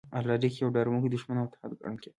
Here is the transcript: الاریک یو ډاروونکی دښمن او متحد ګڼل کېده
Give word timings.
الاریک 0.19 0.53
یو 0.61 0.73
ډاروونکی 0.75 1.09
دښمن 1.11 1.37
او 1.39 1.45
متحد 1.49 1.71
ګڼل 1.81 1.97
کېده 2.01 2.09